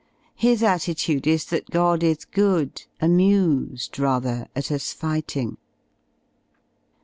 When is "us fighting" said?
4.71-5.57